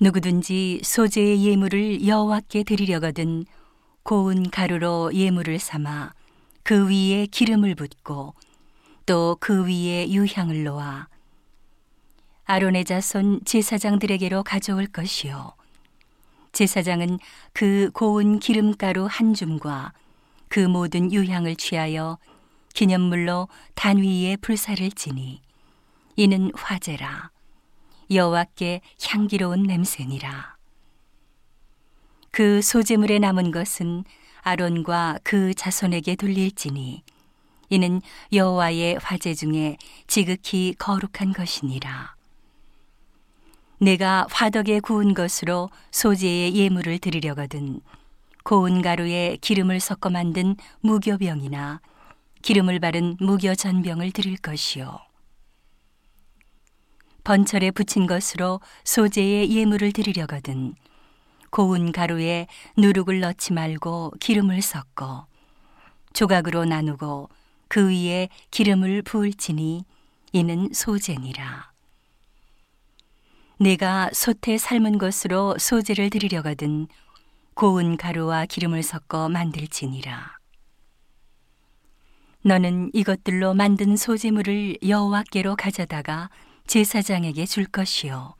[0.00, 3.44] 누구든지 소재의 예물을 여호와께 드리려거든
[4.02, 6.12] 고운 가루로 예물을 삼아
[6.62, 8.34] 그 위에 기름을 붓고
[9.06, 11.08] 또 그 위에 유향을 놓아
[12.46, 15.52] 아론의 자손 제사장들에게로 가져올 것이요.
[16.52, 17.18] 제사장은
[17.52, 19.92] 그 고운 기름가루 한 줌과
[20.48, 22.18] 그 모든 유향을 취하여
[22.74, 25.40] 기념물로 단 위에 불사를 지니
[26.16, 27.30] 이는 화제라
[28.10, 30.56] 여호와께 향기로운 냄새니라.
[32.30, 34.04] 그 소재물에 남은 것은
[34.42, 37.02] 아론과 그 자손에게 돌릴지니
[37.70, 38.02] 이는
[38.32, 42.14] 여호와의 화제 중에 지극히 거룩한 것이니라.
[43.78, 47.80] 내가 화덕에 구운 것으로 소재의 예물을 드리려거든
[48.42, 51.80] 고운 가루에 기름을 섞어 만든 무교병이나
[52.42, 54.98] 기름을 바른 무교 전병을 드릴 것이요
[57.24, 60.74] 번철에 붙인 것으로 소재의 예물을 드리려거든
[61.50, 65.26] 고운 가루에 누룩을 넣지 말고 기름을 섞어
[66.12, 67.28] 조각으로 나누고
[67.68, 69.84] 그 위에 기름을 부을지니
[70.32, 71.72] 이는 소재니라.
[73.58, 76.88] 내가 솥에 삶은 것으로 소재를 드리려거든
[77.54, 80.38] 고운 가루와 기름을 섞어 만들지니라.
[82.42, 86.28] 너는 이것들로 만든 소재물을 여호와께로 가져다가
[86.66, 88.34] 제사장에게 줄 것이요.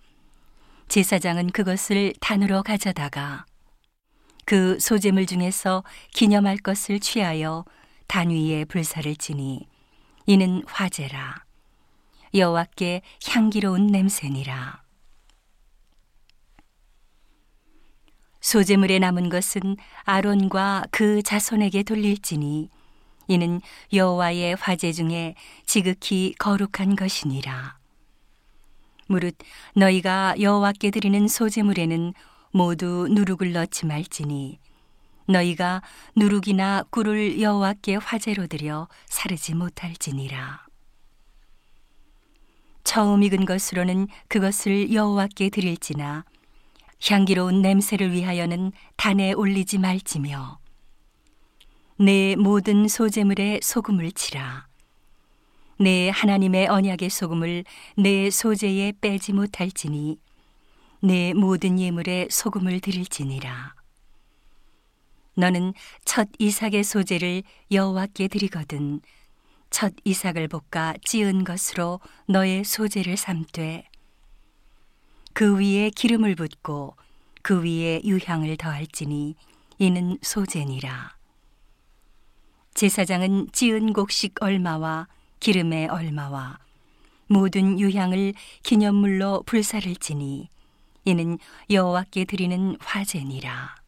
[0.89, 3.47] 제사장은 그것을 단으로 가져다가
[4.44, 7.64] 그 소재물 중에서 기념할 것을 취하여
[8.06, 9.67] 단 위에 불사를 지니
[10.27, 11.45] 이는 화제라.
[12.34, 14.83] 여호와께 향기로운 냄새니라.
[18.41, 22.69] 소재물에 남은 것은 아론과 그 자손에게 돌릴지니
[23.28, 23.61] 이는
[23.92, 27.83] 여호와의 화제 중에 지극히 거룩한 것이니라.
[29.08, 29.36] 무릇
[29.74, 32.14] 너희가 여호와께 드리는 소재물에는
[32.52, 34.58] 모두 누룩을 넣지 말지니
[35.27, 35.83] 너희가
[36.16, 40.64] 누룩이나 꿀을 여호와께 화제로 드려 사르지 못할지니라.
[42.84, 46.24] 처음 익은 것으로는 그것을 여호와께 드릴지나
[47.07, 50.58] 향기로운 냄새를 위하여는 단에 올리지 말지며
[51.98, 54.67] 내 모든 소재물에 소금을 치라.
[55.79, 57.64] 내 하나님의 언약의 소금을
[57.96, 60.18] 내 소재에 빼지 못할지니
[61.01, 63.74] 내 모든 예물에 소금을 드릴지니라.
[65.36, 65.74] 너는
[66.05, 67.42] 첫 이삭의 소재를
[67.73, 69.01] 여호와께 드리거든
[69.70, 71.98] 첫 이삭을 볶아 찌은 것으로
[72.29, 73.89] 너의 소재를 삼되
[75.33, 76.96] 그 위에 기름을 붓고
[77.42, 79.34] 그 위에 유향을 더할지니
[79.79, 81.17] 이는 소재니라.
[82.74, 85.08] 제사장은 찌은 곡식 얼마와
[85.44, 86.56] 기름의 얼마와
[87.27, 88.32] 모든 유향을
[88.62, 90.48] 기념물로 불사를 지니
[91.05, 91.36] 이는
[91.68, 93.83] 여호와께 드리는 화제니라.